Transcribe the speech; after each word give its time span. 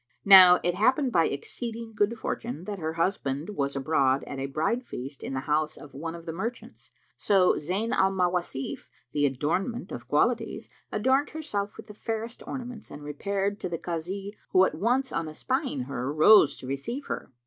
Now 0.25 0.59
it 0.63 0.73
happened, 0.73 1.11
by 1.11 1.27
exceeding 1.27 1.93
good 1.95 2.17
fortune, 2.17 2.63
that 2.63 2.79
her 2.79 2.93
husband 2.93 3.49
was 3.49 3.75
abroad 3.75 4.23
at 4.23 4.39
a 4.39 4.47
bride 4.47 4.81
feast 4.83 5.21
in 5.21 5.35
the 5.35 5.41
house 5.41 5.77
of 5.77 5.93
one 5.93 6.15
of 6.15 6.25
the 6.25 6.33
merchants; 6.33 6.89
so 7.17 7.53
Zayn 7.59 7.91
al 7.91 8.11
Mawasif, 8.11 8.89
the 9.11 9.27
Adornment 9.27 9.91
of 9.91 10.07
Qualities, 10.07 10.71
adorned 10.91 11.29
herself 11.29 11.77
with 11.77 11.85
the 11.85 11.93
fairest 11.93 12.41
ornaments 12.47 12.89
and 12.89 13.03
repaired 13.03 13.59
to 13.59 13.69
the 13.69 13.77
Kazi, 13.77 14.35
who 14.53 14.65
at 14.65 14.73
once 14.73 15.11
on 15.11 15.27
espying 15.27 15.81
her 15.81 16.11
rose 16.11 16.55
to 16.57 16.65
receive 16.65 17.05
her. 17.05 17.31